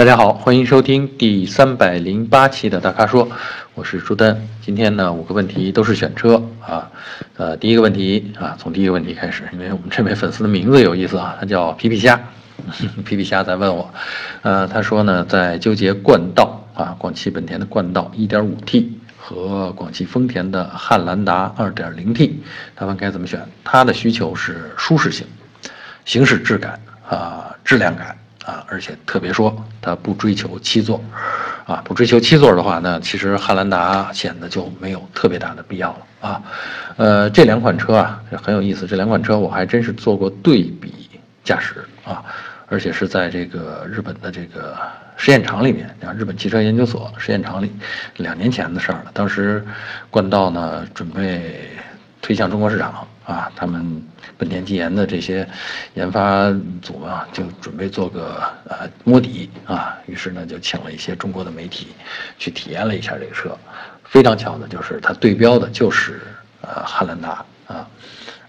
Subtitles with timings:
[0.00, 3.28] 大家好，欢迎收听第三百零八期的大咖说，
[3.74, 4.48] 我是朱丹。
[4.62, 6.90] 今天呢，五个问题都是选车啊。
[7.36, 12.18] 呃，第一个问题啊，从第一个问题开始，因为我们这位粉丝的名字有意思啊，他叫皮皮虾，
[13.04, 13.92] 皮皮虾在问我，
[14.40, 18.86] 呃，他说呢，在纠结冠道啊，广汽本田的冠道 1.5T
[19.18, 22.30] 和广汽丰田的汉兰达 2.0T，
[22.74, 23.46] 他问该怎么选？
[23.62, 25.26] 他的需求是舒适性、
[26.06, 28.16] 行驶质感啊、质量感。
[28.46, 31.02] 啊，而且特别说，它不追求七座，
[31.66, 36.42] 啊，不追求七座的话呢，其实汉兰达显得就没有特别大的必要了啊。
[36.96, 41.10] 呃，这两款车啊很有意思，这两款车我还真是做过对比
[41.44, 42.24] 驾驶啊，
[42.68, 44.74] 而且是在这个日本的这个
[45.16, 47.70] 实验场里面，像日本汽车研究所实验场里，
[48.16, 49.10] 两年前的事儿了。
[49.12, 49.62] 当时
[50.10, 51.68] 冠道呢准备
[52.22, 53.06] 推向中国市场。
[53.24, 54.02] 啊，他们
[54.36, 55.48] 本田技研的这些
[55.94, 56.50] 研发
[56.82, 61.88] 组啊，就准备做个呃摸底啊，于是呢就请了一些中国的媒体
[62.38, 63.56] 去体验了一下这个车，
[64.04, 66.20] 非常巧的就是它对标的就是
[66.60, 67.88] 呃汉兰达啊，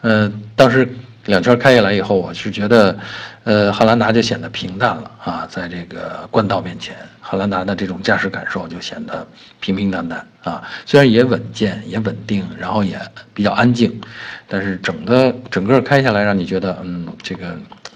[0.01, 0.87] 呃当时。
[1.25, 2.97] 两圈开下来以后，我是觉得，
[3.43, 9.25] 呃，汉兰达就显得平淡了啊，在这个冠道面前，汉兰达的这种驾驶感受就显得
[9.59, 10.63] 平平淡淡啊。
[10.85, 12.99] 虽然也稳健、也稳定，然后也
[13.35, 14.01] 比较安静，
[14.47, 17.55] 但是整个整个开下来，让你觉得，嗯，这个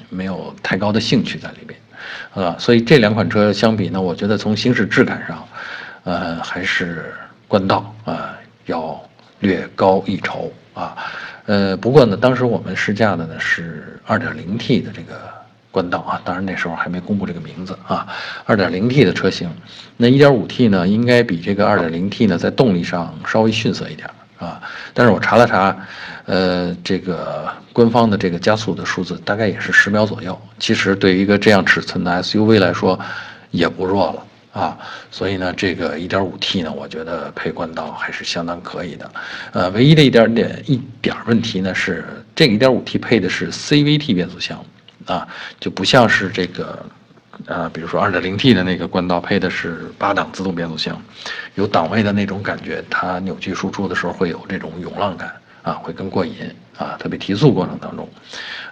[0.09, 1.80] 没有太高的兴趣在里边，
[2.34, 2.56] 啊。
[2.59, 5.48] 所以这两款车相比呢，我觉得从行驶质感上，
[6.03, 7.12] 呃，还是
[7.48, 8.38] 冠道啊
[8.68, 9.02] 要
[9.40, 10.95] 略高一筹啊。
[11.48, 15.31] 呃，不过呢，当时我们试驾的呢是 2.0T 的这个
[15.72, 18.08] 冠道啊，当然那时候还没公布这个名字啊。
[18.48, 19.50] 2.0T 的车型，
[19.98, 24.09] 那 1.5T 呢，应该比这个 2.0T 呢在动力上稍微逊色一点
[24.40, 24.62] 啊。
[24.94, 25.76] 但是我查了查，
[26.26, 33.00] 呃，这个官方的这个加速的数字大概也是十秒左右，其实对于一个这样尺寸的 SUV 来说，
[33.52, 34.26] 也不弱了。
[34.56, 34.78] 啊，
[35.11, 39.12] 所以呢，这个 1.5T 呢，我觉得配冠道还是相当可以的。
[39.52, 44.63] 呃，唯一的一点点一点问题呢是，这个 1.5T 配的是 CVT 变速箱，
[45.07, 45.28] 啊，
[45.59, 46.85] 就不像是这个，
[47.47, 51.01] 呃，比如说 2.0T 的那个冠道配的是八档自动变速箱，
[51.56, 56.34] 有档位的那种感觉，它扭矩输出的时候会有这种涌浪感，啊，会更过瘾，
[56.78, 58.08] 啊，特别提速过程当中，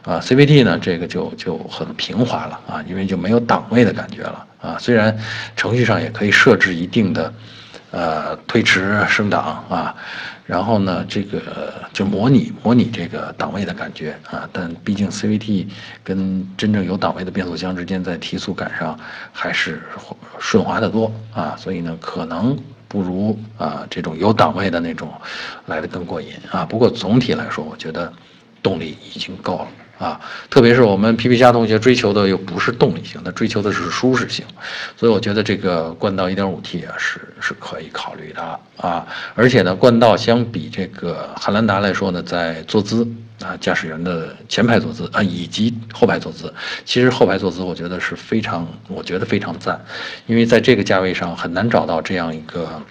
[0.04, 4.46] 啊，CVT 呢，这个就就很平滑了，啊，因为就没有档位的感觉了。
[4.62, 5.18] 啊，虽然
[5.56, 7.34] 程序上也可以设置一定的，
[7.92, 9.94] 呃，推迟升档啊，
[10.46, 15.68] 然后呢，这个就模拟模拟这个档位的感觉啊，但毕竟 CVT
[16.04, 18.98] 跟真正有档位的变速箱之间在提速感上
[19.34, 19.82] 还是
[20.40, 22.58] 顺滑的多啊，所以呢，可能
[22.94, 25.12] 不如啊这种有档位的那种
[25.66, 26.64] 来的更过瘾啊。
[26.64, 28.14] 不过总体来说，我觉得
[28.62, 29.68] 动力已经够了。
[30.00, 34.44] 啊，特别是我们皮皮虾同学追求的又不是动力性，他追求的是舒适性，
[34.98, 39.08] 所以我觉得这个冠道 1.5T 啊是是可以考虑的啊。
[39.34, 43.08] 而且呢，冠道相比这个汉兰达来说呢，在坐姿
[43.42, 46.54] 啊，驾驶员的前排坐姿啊，以及后排坐姿，
[46.86, 49.84] 其实后排坐姿我觉得是非常，我觉得非常赞，
[50.28, 52.82] 因为在这个价位上很难找到这样一个，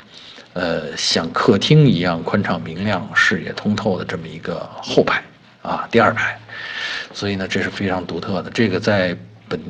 [0.53, 5.23] 呃，像客厅一样宽敞明亮、视野通透的这么一个后排
[5.63, 6.39] 啊，第二排。
[7.15, 8.51] 所以呢，这是非常独特的。
[8.51, 9.17] 这个在
[9.49, 9.61] 本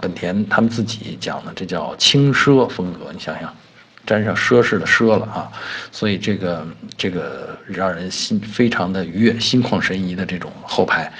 [0.00, 3.12] 本田他们自己讲的，这叫轻奢风格。
[3.12, 3.54] 你想想，
[4.08, 5.52] 沾上奢侈的奢了啊！
[5.92, 11.12] 所以这个这个让人心非常的愉悦、心旷神怡的这种后排，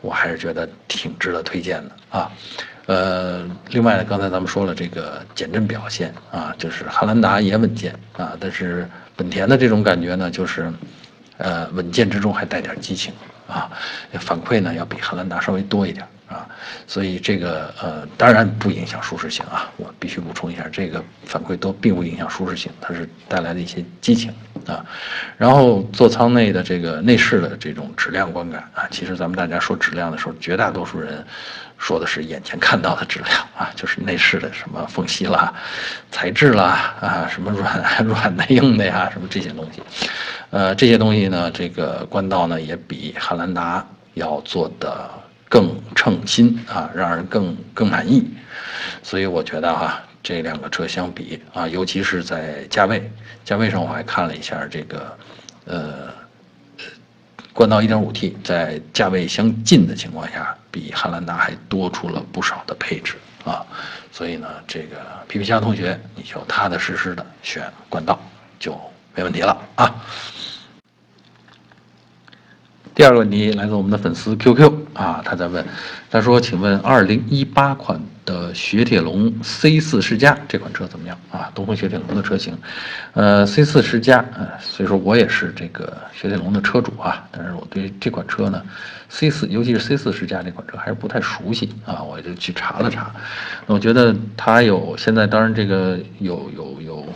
[0.00, 2.30] 我还是觉得挺值得推荐的啊。
[2.86, 10.72] 呃，另外呢，刚才咱们说了这个减震表现啊，就是汉兰达也稳健啊，但是本田的这种感觉呢，就是
[11.38, 13.12] 呃稳健之中还带点激情。
[13.48, 13.70] 啊，
[14.20, 16.46] 反馈呢要比汉兰达稍微多一点啊，
[16.86, 24.32] 所以这个呃当然不影响舒适性啊，我必须补充一下，这个反馈都并不影响舒适性，它是带来的一些激情
[24.66, 24.84] 啊。
[25.36, 31.24] 然后座舱内的这个内饰的这种质量观感啊，其实咱们大家说质量的时候，绝大多数人
[31.78, 35.54] 说的是眼前看到的质量啊，就是内饰的什么缝隙啦、
[36.10, 39.80] 材质啦啊，什么软 软的硬的呀，什么这些东西。
[40.50, 45.10] 呃，这些东西呢，这个冠道呢也比汉兰达要做的
[45.48, 48.28] 更称心啊，让人更更满意。
[49.02, 53.10] 所以我觉得哈，这两个车相比啊，尤其是在价位
[53.44, 55.18] 价位上，我还看了一下这个，
[55.64, 56.12] 呃，
[57.52, 63.14] 冠道 1.5T 在价位相近的情况下，比汉兰达还多出了不少的配置
[63.44, 63.64] 啊。
[64.10, 64.96] 所以呢，这个
[65.28, 68.18] 皮皮虾同学，你就踏踏实实的选冠道
[68.58, 68.78] 就
[69.14, 69.94] 没问题了啊。
[72.96, 75.62] 第二个问题来自我们的粉丝 QQ 啊，他在问，
[76.10, 81.52] 他说：“请问2018款的雪铁龙 C 四世嘉这款车怎么样啊？
[81.54, 82.56] 东风雪铁龙的车型，
[83.12, 88.62] 呃，C 四世嘉，呃，所以说我也是这个雪铁龙的车主啊，但是我对这款车呢
[89.10, 93.14] ，C 四，尤其是 C 四世嘉这款车还是不太熟悉啊，我就去查了查，
[93.66, 97.06] 我觉得它有现在当然这个有有有，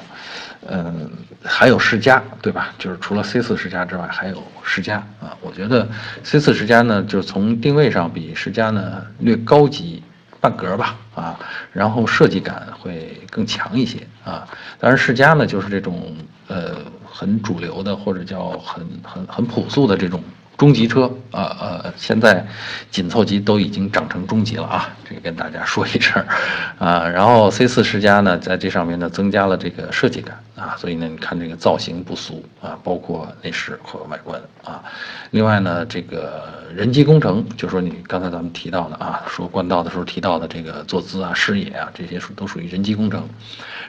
[0.69, 1.11] 嗯，
[1.43, 2.75] 还有世嘉对吧？
[2.79, 5.89] 就是除了 C 四世嘉之外，还有世嘉啊，我觉得
[6.23, 10.03] C 四世嘉呢，就是从定位上比世嘉呢略高级。
[10.43, 11.39] 半格吧，啊，
[11.71, 14.49] 然后设计感会更强一些啊。
[14.79, 16.17] 当然，世嘉呢，就是这种
[16.49, 20.25] 呃很主流的或者叫很很很朴素的这种。
[20.61, 22.47] 中级车啊呃，现在
[22.91, 26.23] 紧凑级都已经长成中级了啊，这个跟大家说一声
[26.79, 27.09] 啊。
[27.09, 34.85] 然后 C 四世家呢，在这上面呢增加了这个设计感啊，所以呢，你看这个造型不俗啊，包括内饰和外观啊。
[35.31, 36.43] 另外呢，这个
[36.75, 43.27] 人机工程，就说你刚才咱们提到的啊，说冠道的时候提到的这个坐姿啊、视野啊，这些属都属于人机工程。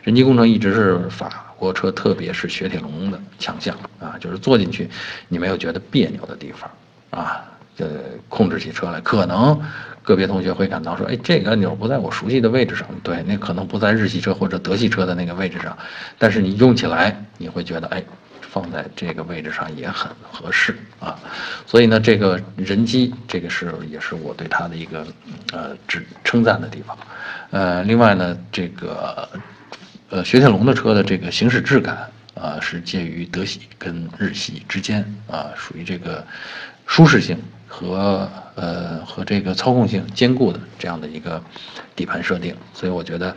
[0.03, 1.50] 人机工程一直是法。
[1.61, 4.89] 国车特别是雪铁龙的强项啊，就是坐进去，
[5.27, 6.67] 你没有觉得别扭的地方
[7.11, 7.45] 啊，
[7.77, 7.87] 呃，
[8.27, 9.61] 控制起车来，可能
[10.01, 15.77] 个别同学会感到说，哎，这个按钮不在我熟悉的位置上，对，那可能不在日系车或者德系车的那个位置上，
[16.17, 18.03] 但是你用起来，你会觉得，哎，
[18.41, 21.15] 放在这个位置上也很合适啊，
[21.67, 25.05] 所以呢，这个人机，这个是也是我对它的一个
[25.53, 26.97] 呃只称赞的地方，
[27.51, 29.29] 呃，另外呢，这个。
[30.11, 36.21] 呃，雪铁龙的车的这个行驶质感啊，是介于德系跟日系之间啊，属于这个
[36.85, 41.41] 舒适性和呃和这个操控性兼顾的这样的一个
[41.95, 43.33] 底盘设定，所以我觉得，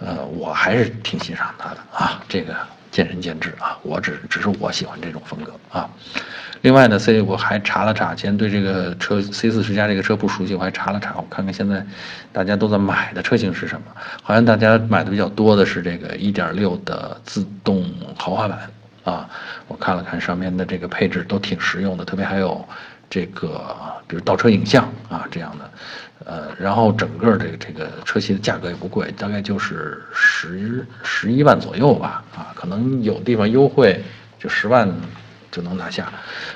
[0.00, 2.54] 呃，我还是挺欣赏它的啊，这个
[2.90, 5.88] 见仁见智啊，我只只是我喜欢这种风格啊。
[6.62, 11.86] 另外呢，C 我还查了查，先对这个车 C 四世嘉这个车不熟悉，我还查了查，我看看现在
[12.32, 13.86] 大家都在买的车型是什么。
[14.22, 18.58] 好像大家买的比较多的是这个1.6的自动豪华版
[19.04, 19.30] 啊。
[19.68, 22.66] 我看了看上面的这个配置都挺实用的，特别还有
[23.08, 23.62] 这个
[24.08, 25.70] 比如倒车影像啊这样的，
[26.24, 34.02] 呃，然后整个这个这个车系的价格也不贵，大概就是十十一万左右吧啊，可能有地方优惠
[34.40, 34.92] 就十万。
[35.58, 36.12] 就能拿下，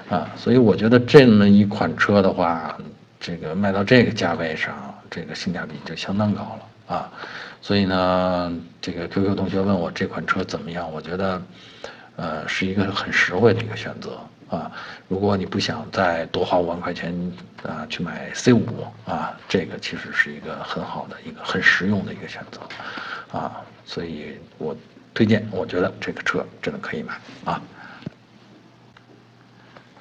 [0.09, 2.79] 啊，所以我觉得这么一款车的话，
[3.19, 6.57] 这个卖到这个价位上，这个性价比就相当高
[6.87, 7.11] 了啊。
[7.61, 11.43] 所以呢，这个 QQ 同学问我这款车怎么样，我觉得，
[12.15, 14.71] 呃，是一个很实惠的一个选择啊。
[15.09, 17.13] 如果你不想再多花五万块钱
[17.65, 18.65] 啊去买 C 五
[19.05, 22.61] 啊，这个其实是一个很好的一个很实用的一个选择
[23.37, 23.61] 啊。
[23.85, 24.77] 所以我
[25.13, 27.15] 推荐，我觉得这个车真的可以买
[27.45, 27.61] 啊。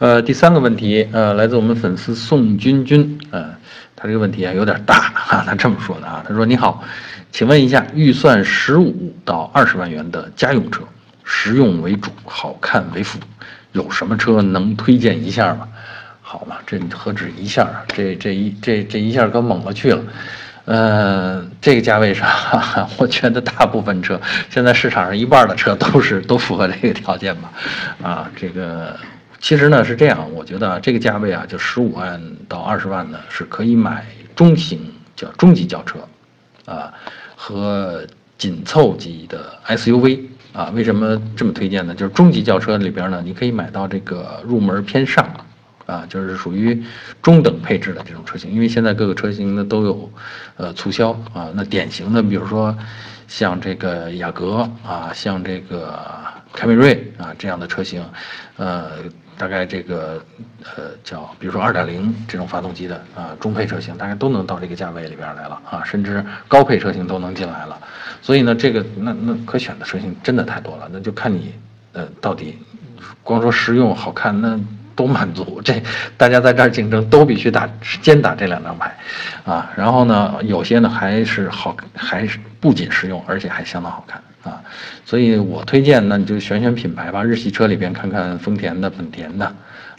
[0.01, 3.53] 呃，第三个问题，呃，来自我们粉丝宋君君，呃，
[3.95, 6.83] 他这个问题啊有点大哈，他这么说的啊，他说你好，
[7.31, 10.81] 请问一下，预算十五到二十万元的家用车，
[11.23, 13.19] 实用为主，好看为辅，
[13.73, 15.67] 有什么车能推荐一下吗？
[16.19, 20.01] 好嘛，这何止一下啊，这这一这这一下可猛了去了，
[20.65, 22.27] 呃，这个价位上，
[22.97, 24.19] 我觉得大部分车，
[24.49, 27.51] 现在市场上一半的车都是都符合这个条件吧，
[28.01, 28.97] 啊，这个。
[29.41, 34.05] 其实呢是这样，我觉得这个价位啊，就十五万到二十万呢，是可以买
[34.35, 34.79] 中型
[35.15, 35.97] 叫中级轿车，
[36.65, 36.93] 啊，
[37.35, 38.05] 和
[38.37, 40.21] 紧凑级的 SUV
[40.53, 40.69] 啊。
[40.75, 41.95] 为什么这么推荐呢？
[41.95, 45.27] 就是中级轿车里边呢，你可以买到这个入门偏上，
[45.87, 46.79] 啊，就是属于
[47.23, 48.51] 中等配置的这种车型。
[48.51, 50.11] 因为现在各个车型呢都有，
[50.57, 51.49] 呃，促销啊。
[51.55, 52.77] 那典型的，比如说
[53.27, 55.99] 像这个雅阁啊，像这个
[56.53, 58.05] 凯美瑞啊这样的车型，
[58.57, 58.91] 呃。
[59.41, 60.23] 大概这个，
[60.63, 67.75] 呃，叫比如说二点零这种发动机的啊，中配车型大概都能到这个价位里边来了啊，甚至高配车型都能进来了。
[68.21, 71.55] 所以呢，这个那那可选的车型真的太多了，那就看你，
[71.93, 72.59] 呃，到底
[73.23, 74.59] 光说实用好看那
[74.95, 75.59] 都满足。
[75.65, 75.81] 这
[76.17, 78.95] 大家在这儿竞争都必须打先打这两张牌，
[79.43, 84.21] 啊，然后呢，有些呢还是好，还是不仅实用，而且还相当好看。
[84.43, 84.61] 啊，
[85.05, 87.23] 所以我推荐，那你就选选品牌吧。
[87.23, 89.45] 日系车里边看看丰田的、本田的，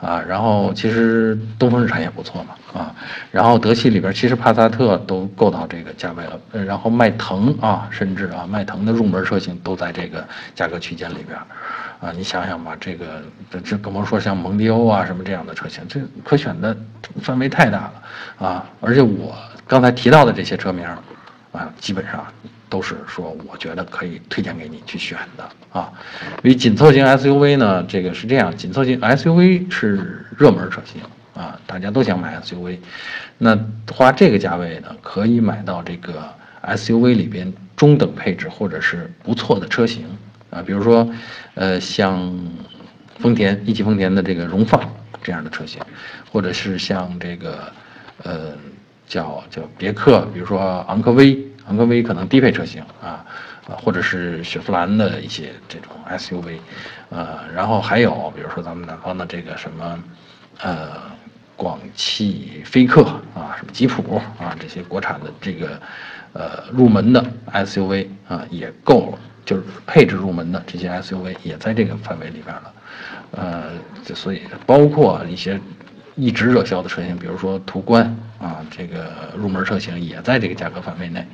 [0.00, 2.94] 啊，然后其实东风日产也不错嘛，啊，
[3.30, 11.38] 然后德系里边其实帕萨特都够到这个价位了，然后迈腾啊，甚至啊，迈腾的入门车型都在这个价格区间里边，
[12.00, 16.76] 啊，你想想吧，这个这这更甭说像蒙迪欧啊什么这样的车型，这可选的
[17.20, 18.02] 范围太大了，
[18.48, 19.36] 啊，而且我
[19.68, 20.84] 刚才提到的这些车名，
[21.52, 22.26] 啊，基本上。
[22.72, 25.46] 都是说，我觉得可以推荐给你去选的
[25.78, 25.92] 啊。
[26.42, 31.02] 因为紧凑型 SUV 呢，这个是这样，紧凑型 SUV 是热门车型
[31.34, 32.78] 啊，大家都想买 SUV。
[33.36, 33.58] 那
[33.92, 36.26] 花这个价位呢，可以买到这个
[36.62, 40.06] SUV 里边中等配置或者是不错的车型
[40.48, 41.06] 啊，比如说，
[41.52, 42.34] 呃，像
[43.18, 44.80] 丰田一汽丰田的这个荣放
[45.22, 45.78] 这样的车型，
[46.32, 47.70] 或者是像这个，
[48.22, 48.52] 呃，
[49.06, 51.38] 叫叫别克，比如说昂科威，
[51.68, 53.24] 昂科威可能低配车型啊，
[53.66, 56.58] 啊，或者是雪佛兰的一些这种 SUV，
[57.10, 59.98] 呃，然后还有比如说咱们南方的这个什么，
[60.60, 61.12] 呃。
[61.54, 63.02] 广汽菲克
[63.34, 65.80] 啊，什么吉普啊，这些国产的这个，
[66.32, 72.72] 呃，入门的 SUV 啊，也够了，就是配置入门的这些 SUV 也在这个范围里边了，
[73.32, 73.64] 呃，
[74.12, 75.60] 所以包括一些
[76.16, 81.26] 一直热销的车型，比如说途观啊，这个入门车型也在这个价格范围内，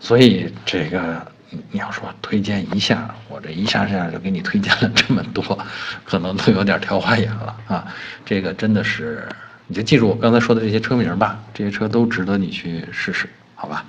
[0.00, 1.26] 所以这个
[1.70, 5.58] 你要说推荐一下，我这一下下就给你推荐了这么多，
[6.04, 7.84] 可能都有点挑花眼了啊，
[8.24, 9.28] 这个真的是。
[9.66, 13.82] 你就记住我刚才说的这些车名吧，这些车都值得你去试试，好吧？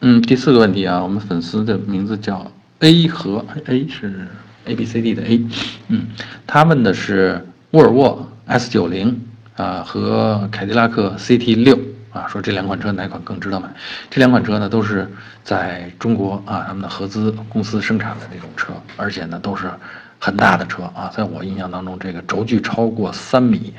[0.00, 4.26] 嗯，第四个问题啊，我们粉丝的名字叫 A 和 A 是
[4.64, 5.46] A B C D 的 A，
[5.88, 6.06] 嗯，
[6.46, 9.24] 他问的是沃尔沃 S 九零
[9.56, 11.78] 啊和凯迪拉克 CT 六
[12.12, 13.68] 啊，说这两款车哪款更值得买？
[14.10, 15.08] 这两款车呢都是
[15.42, 19.70] 在中国啊他们的合资公司生产的这种车，而且呢都是。
[20.22, 23.72] 很大的车啊，在我印象当中，这个轴距超过三米，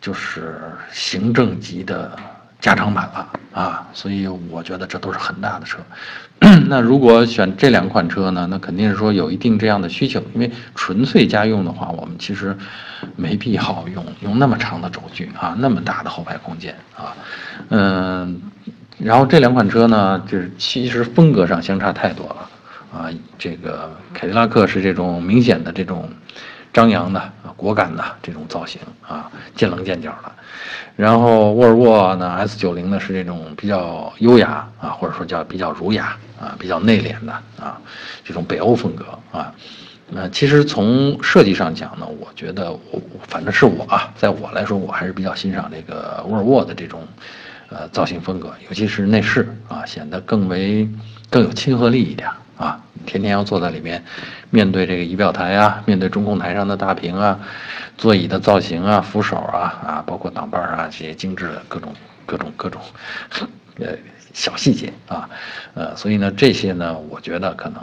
[0.00, 0.58] 就是
[0.90, 2.18] 行政级的
[2.60, 5.78] 加长版了啊，所以我觉得这都是很大的车。
[6.68, 12.56] 那如果选这两款车呢，那肯定是说有一定这样的需求，因为纯粹家用的话，我们其实
[13.16, 17.14] 没必要用用那么长的轴距啊，那么大的后排空间啊，
[17.70, 18.40] 嗯，
[18.98, 22.48] 然后这两款车呢，就是其实风格上相差太多了。
[22.90, 26.08] 啊，这个凯迪拉克是这种明显的这种
[26.78, 30.30] 张扬的啊、果敢的这种造型啊，见棱见角的。
[30.94, 37.80] 然后沃尔沃呢，S 九零呢是这种比较优雅啊，或者说叫比较儒雅啊，比较内敛的啊，
[38.22, 39.52] 这种北欧风格啊。
[40.08, 47.02] 那其实从设计上讲呢，我觉得我反正是我啊，在我来说，我还是比较欣赏这个沃尔沃的这种
[47.70, 50.88] 呃造型风格，尤其是内饰啊，显得更为
[51.28, 52.30] 更有亲和力一点。
[52.58, 54.04] 啊，天天要坐在里面，
[54.50, 57.38] 面对这个仪表台啊，面对中控台上的大屏啊，
[57.96, 61.94] 座椅的造型啊，扶手啊，啊，包括挡把啊，这些精致的各种
[62.26, 62.82] 各种各种，
[63.78, 63.96] 呃，
[64.34, 65.30] 小细节啊，
[65.74, 67.80] 呃，所以呢，这些呢，我觉得可能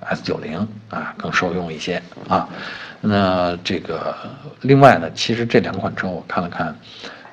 [0.00, 2.48] S 九零啊更受用一些啊。
[3.02, 4.14] 那这个
[4.62, 6.74] 另外呢，其实这两款车我看了看，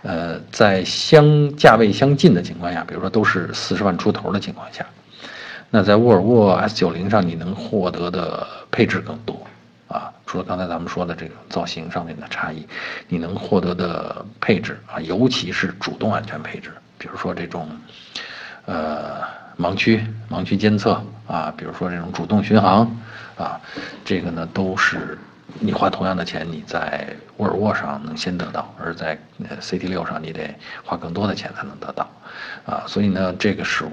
[0.01, 4.85] 呃，在相价位相近的情况下，比如说都是四十万出头的情况下。
[5.69, 9.45] 那在沃尔沃 S90 上，你能获得的配置更多
[9.87, 10.11] 啊！
[10.25, 12.65] 除了刚才咱们说的这个造型上面的差异，
[13.07, 17.69] 你能获得的配置啊，尤其是主动安全配置，比如说这种，
[18.65, 19.21] 呃，
[19.57, 22.89] 盲区盲区监测啊，比如说这种主动巡航
[23.37, 23.59] 啊，
[24.05, 25.17] 这个呢都是。
[25.59, 29.17] 你花同样的钱，你在沃尔沃上能先得到，而在
[29.61, 32.09] CT 六上你得花更多的钱才能得到，
[32.65, 33.83] 啊，所以呢，这个是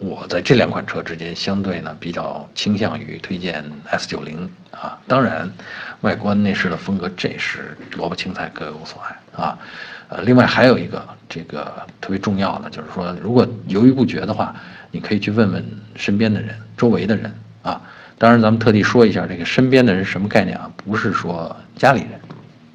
[0.00, 4.98] 我我在这两款车之间相对呢比较倾向于推荐 S 九零啊。
[5.06, 5.50] 当然，
[6.00, 9.58] 外观内饰的风格这是萝卜青菜各有所爱啊。
[10.08, 14.54] 呃，另外还有一个这个特别重要的就是说，如果犹豫不决的话，
[14.90, 15.64] 你可以去问问
[15.96, 17.32] 身边的人、周围的人
[17.62, 17.80] 啊。
[18.16, 20.70] 当然，咱们特地说一下，这个身边的人什么概念啊？
[20.76, 22.10] 不是说家里人，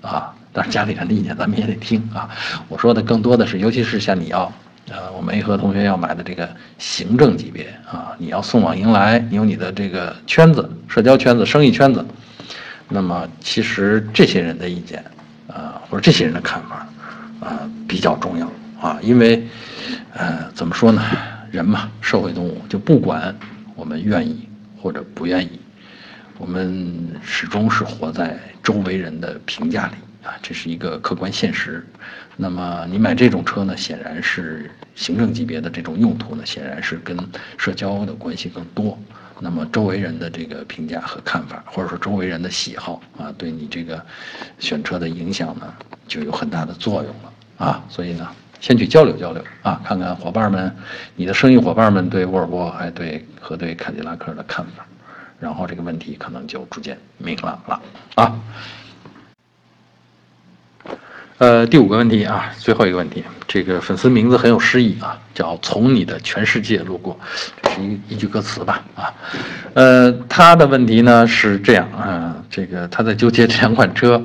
[0.02, 2.30] 啊，但是家里人的意见咱们也得听啊。
[2.68, 4.52] 我说的更多的是，尤其是像你要，
[4.90, 12.06] 呃，我们 A 和同学要买的这个行政级别啊，你要送往迎来，你有你的这个圈子、社交圈子、生意圈子，
[12.90, 15.02] 那么其实这些人的意见，
[15.48, 16.88] 啊，或者这些人的看法，
[17.40, 19.48] 啊，比较重要啊，因为，
[20.14, 21.02] 呃，怎么说呢？
[21.50, 23.34] 人嘛，社会动物，就不管
[23.76, 24.49] 我们愿意。
[24.82, 25.60] 或者不愿意，
[26.38, 29.94] 我们始终是活在周围人的评价里
[30.28, 31.86] 啊，这是一个客观现实。
[32.38, 37.18] 那么你买这种车呢，显然是行政级别的这种用途呢，显然是跟
[37.58, 38.98] 社交的关系更多。
[39.42, 44.06] 那么周围人的这个评价和看法，或者说周围人的喜好啊，对你这个
[44.60, 45.74] 选车的影响呢，
[46.08, 47.84] 就有很大的作用了啊。
[47.90, 48.30] 所以呢，
[48.62, 50.76] 先去交流交流啊，看看伙伴们，
[51.16, 54.86] 你的生意伙伴们对沃尔沃还对和对凯迪拉克的看法，
[55.40, 57.82] 然后这个问题可能就逐渐明朗了
[58.16, 58.36] 啊。
[61.38, 67.18] 呃，第五个问题啊，最后一个问题，这个粉丝名字很有诗意啊，叫从你的全世界路过，
[67.62, 69.14] 这是一一句歌词吧啊。
[69.74, 74.22] 呃，他的问题呢是这样啊，这个他在纠结这两款车，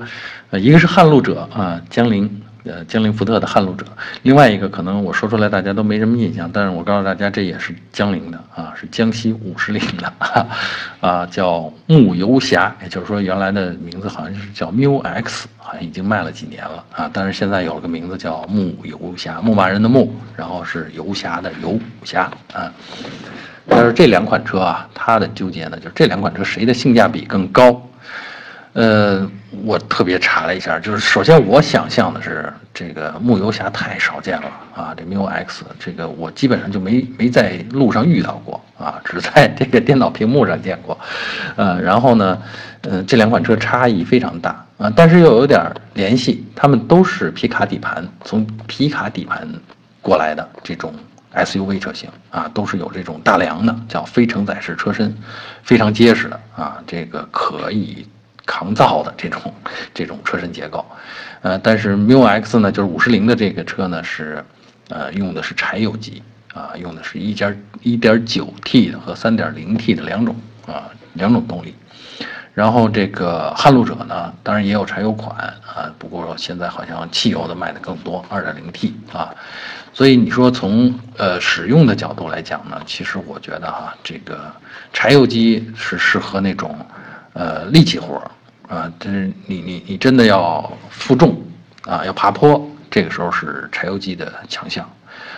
[0.50, 2.42] 呃，一个是撼路者啊，江铃。
[2.64, 3.84] 呃，江铃福特的撼路者，
[4.22, 10.46] 另外一个可能我说出来大家都没什么印象，但是我告诉大家，这也是江铃的啊，是江西五十铃的，
[11.00, 22.72] 啊，叫牧游侠，也就是说原来的名字好像是叫 Mu X，好像已经卖了几年了啊，但是现在有了个名字叫牧游侠，牧马人的牧，然后是游侠的游侠啊。
[23.68, 27.80] 但是这两款车啊，它的纠结呢，就是这两款车谁的性价比更高？
[28.74, 29.30] 呃，
[29.64, 40.98] 我特别查了一下，就是首先我想象的是这个牧游侠太少见了啊，这 Mu X 这个我基本上就没没在路上遇到过啊，只在这个电脑屏幕上见过，
[41.54, 42.42] 呃，然后呢，
[42.82, 45.62] 呃，这两款车差异非常大啊，但是又有点
[45.94, 49.48] 联系，它们都是皮卡底盘，从皮卡底盘
[50.02, 50.92] 过来的这种
[51.32, 55.16] SUV 车型啊，都是有这种大梁的，叫非承载式车身，
[55.62, 58.04] 非常结实的啊，这个可以。
[58.46, 59.40] 抗造的这种
[59.94, 60.84] 这种车身结构，
[61.40, 64.44] 呃，但是 Mu X 呢，就是五十铃的这个车呢是，
[64.90, 66.22] 呃，用的是柴油机
[66.52, 70.36] 啊，用的是一点一点九 T 的和三点零 T 的两种
[70.66, 71.74] 啊两种动力，
[72.52, 75.34] 然后这个撼路者呢，当然也有柴油款
[75.66, 79.34] 啊，不过现在好像汽油的卖的更多，二点零 T 啊，
[79.94, 84.52] 所以你说从呃使用的角度来讲呢，其实我觉得哈，这个
[84.92, 86.76] 柴油机是适合那种。
[87.34, 88.30] 呃，力气活儿
[88.74, 91.42] 啊，这是你你你真的要负重
[91.82, 94.88] 啊，要爬坡，这个时候是柴油机的强项，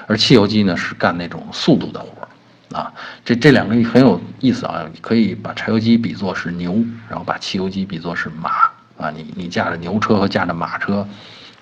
[0.07, 2.93] 而汽油机呢是干那种速度的活儿啊。
[3.25, 8.51] 这这两个很有意思啊，可以把柴油机比作是牛，然后把汽油机比作是马
[8.99, 9.11] 啊。
[9.11, 11.09] 你你驾着牛车和驾着马车，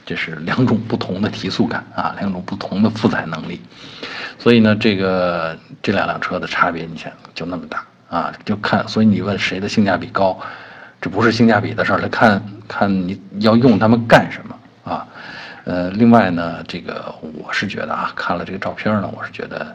[0.04, 3.60] 这是两种不同的提速感啊，两种不同的负载能力。
[4.38, 7.86] 所以呢，这个这两辆车的差别，你想就那么大。
[8.08, 10.38] 啊，就看，所以你问谁的性价比高，
[11.00, 15.06] 这不是性价比的事儿，来看看你要用它们干什么啊？
[15.64, 19.74] 呃，另外呢，这个我是觉得啊，看了这个照片呢，我是觉得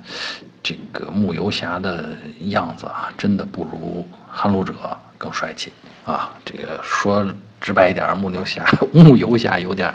[0.62, 2.10] 这个牧游侠的
[2.42, 4.74] 样子啊，真的不如撼路者
[5.18, 5.74] 更帅气
[6.06, 6.30] 啊。
[6.46, 7.26] 这个说
[7.60, 9.92] 直白一点，牧牛侠、 牧游侠有点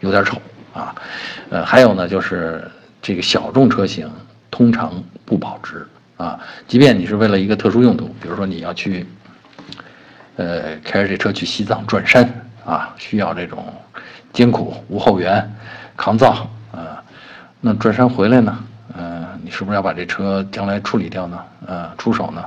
[0.00, 0.40] 有点丑
[0.74, 0.94] 啊。
[1.48, 4.10] 呃，还有呢，就是这个小众车型
[4.50, 5.86] 通常不保值。
[6.18, 9.06] 啊，即便你是为了一个特殊用途，比如说你要去，
[10.34, 12.28] 呃，开着这车去西藏转山
[12.66, 13.64] 啊，需要这种
[14.32, 15.48] 艰苦无后援、
[15.96, 17.00] 抗造啊，
[17.60, 18.58] 那转山回来呢，
[18.96, 21.38] 嗯，你是不是要把这车将来处理掉呢？
[21.64, 22.44] 呃，出手呢？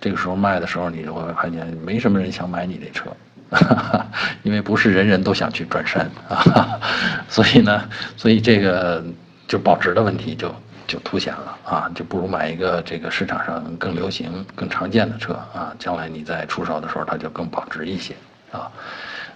[0.00, 3.10] 这个时候卖的时候，你就会发现没什么人想买你这车，
[3.50, 4.06] 哈 哈
[4.44, 6.78] 因为不是人人都想去转山啊，
[7.28, 7.82] 所以呢，
[8.16, 9.04] 所以这个
[9.48, 10.54] 就保值的问题就。
[10.88, 18.16] 就凸显了啊，就不如买一个这个市场上更流行、更常见的车啊，将来你在出手的时候，它就更保值一些
[18.50, 18.68] 啊。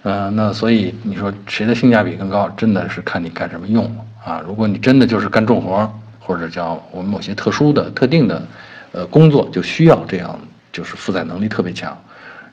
[0.01, 3.85] 嗯，那所以你说谁的性价比更高，真的是看你干什么用
[4.25, 4.43] 啊。
[4.45, 5.89] 如果你真的就是干重活，
[6.19, 8.41] 或者叫我们某些特殊的、特定的
[8.91, 10.37] 呃工作，就需要这样，
[10.71, 11.97] 就是负载能力特别强。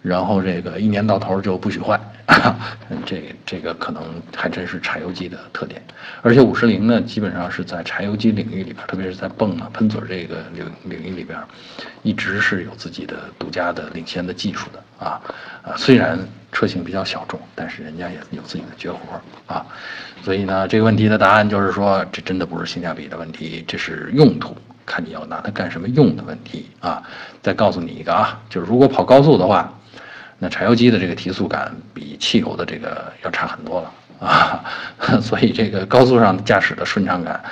[0.03, 2.01] 然后这个一年到头就不许坏，
[3.05, 4.03] 这这个可能
[4.35, 5.83] 还真是柴油机的特点。
[6.23, 11.39] 而且五十铃呢，基本上是在柴油机领域里边，特别是在泵啊、喷嘴这个领领域里边，
[12.03, 15.21] 一直是有自己的独家的领先的技术的啊
[15.63, 15.77] 啊。
[15.77, 16.19] 虽然
[16.51, 18.99] 车型比较小众，但是人家也有自己的绝活
[19.47, 19.67] 啊。
[20.23, 27.03] 所以呢，这个问题的答案就是说，这真的不是性价比的问题，这是用途，看你要拿它干什么用的问题啊。
[27.43, 29.71] 再告诉你一个啊，就是如果跑高速的话。
[30.43, 33.93] 那柴油机的这个提速感比汽油的这个要差很多了
[34.27, 34.65] 啊，
[35.21, 37.43] 所以这个高速上驾驶的顺畅感，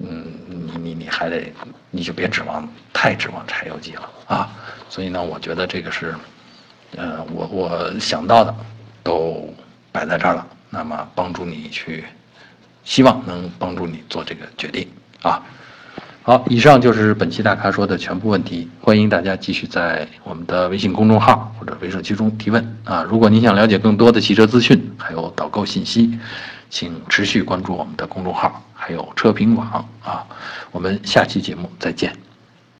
[0.00, 1.52] 嗯，你你你还得，
[1.90, 4.50] 你就别指望太指望柴油机了啊。
[4.88, 6.14] 所以呢，我觉得这个是，
[6.96, 8.54] 呃，我我想到的
[9.04, 9.54] 都
[9.92, 12.04] 摆在这儿了，那么帮助你去，
[12.84, 14.88] 希望能帮助你做这个决定
[15.22, 15.40] 啊。
[16.24, 18.70] 好，以上就是本期大咖说的全部问题。
[18.80, 23.02] 欢迎大家继续在我们的微信公众号或者微社区中提问啊！
[23.02, 26.16] 如果您想了解更多的汽车资讯，还有导购信息，
[26.70, 30.24] 请持续关注我们的公众号，还有车评网啊！
[30.70, 32.16] 我们下期节目再见。